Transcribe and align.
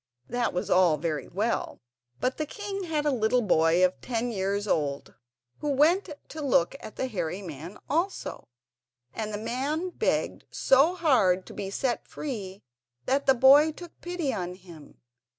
That 0.27 0.51
was 0.51 0.71
all 0.71 0.97
very 0.97 1.27
well; 1.27 1.79
but 2.19 2.37
the 2.37 2.47
king 2.47 2.85
had 2.85 3.05
a 3.05 3.11
little 3.11 3.43
boy 3.43 3.85
of 3.85 4.01
ten 4.01 4.31
years 4.31 4.67
old 4.67 5.13
who 5.59 5.69
went 5.69 6.09
to 6.29 6.41
look 6.41 6.75
at 6.79 6.95
the 6.95 7.05
hairy 7.05 7.43
man 7.43 7.77
also, 7.87 8.47
and 9.13 9.31
the 9.31 9.37
man 9.37 9.91
begged 9.91 10.45
so 10.49 10.95
hard 10.95 11.45
to 11.45 11.53
be 11.53 11.69
set 11.69 12.07
free 12.07 12.63
that 13.05 13.27
the 13.27 13.35
boy 13.35 13.71
took 13.71 13.91
pity 14.01 14.33
on 14.33 14.55
him. 14.55 14.97